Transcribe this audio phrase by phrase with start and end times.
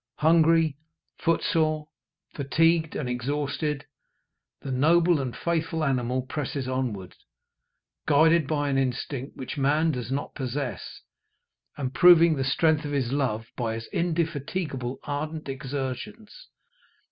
[0.17, 0.77] Hungry,
[1.19, 1.89] foot sore,
[2.33, 3.85] fatigued, and exhausted,
[4.63, 7.13] the noble and faithful animal presses onward,
[8.07, 11.01] guided by an instinct which man does not possess,
[11.77, 16.47] and proving the strength of his love by his indefatigable and ardent exertions.